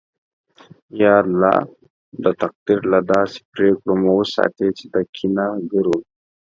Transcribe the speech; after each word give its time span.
یا 1.01 1.13
الله! 1.23 1.57
د 2.23 2.25
تقدیر 2.41 2.81
له 2.93 2.99
داسې 3.11 3.39
پرېکړو 3.53 3.93
مو 4.01 4.11
وساتې 4.21 4.67
چې 4.77 4.85
د 4.93 4.95
کینه 5.15 5.47
گرو 5.71 5.97